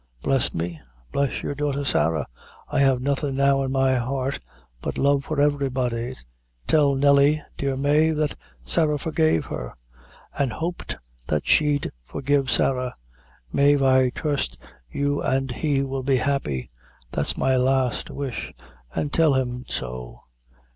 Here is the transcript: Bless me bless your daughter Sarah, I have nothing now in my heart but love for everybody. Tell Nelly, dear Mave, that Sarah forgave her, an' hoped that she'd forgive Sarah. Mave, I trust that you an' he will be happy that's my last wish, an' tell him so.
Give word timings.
Bless 0.23 0.51
me 0.51 0.81
bless 1.11 1.43
your 1.43 1.53
daughter 1.53 1.85
Sarah, 1.85 2.25
I 2.67 2.79
have 2.79 3.03
nothing 3.03 3.35
now 3.35 3.61
in 3.61 3.71
my 3.71 3.93
heart 3.97 4.39
but 4.81 4.97
love 4.97 5.23
for 5.25 5.39
everybody. 5.39 6.15
Tell 6.65 6.95
Nelly, 6.95 7.43
dear 7.55 7.77
Mave, 7.77 8.15
that 8.15 8.35
Sarah 8.65 8.97
forgave 8.97 9.45
her, 9.45 9.75
an' 10.35 10.49
hoped 10.49 10.97
that 11.27 11.45
she'd 11.45 11.91
forgive 12.03 12.49
Sarah. 12.49 12.95
Mave, 13.53 13.83
I 13.83 14.09
trust 14.09 14.59
that 14.59 14.69
you 14.89 15.21
an' 15.21 15.49
he 15.49 15.83
will 15.83 16.01
be 16.01 16.17
happy 16.17 16.71
that's 17.11 17.37
my 17.37 17.55
last 17.55 18.09
wish, 18.09 18.51
an' 18.95 19.11
tell 19.11 19.35
him 19.35 19.65
so. 19.67 20.21